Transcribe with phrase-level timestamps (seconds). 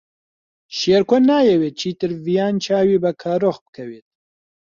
[0.77, 4.07] شێرکۆ نایەوێت چیتر ڤیان چاوی بە کارۆخ بکەوێت.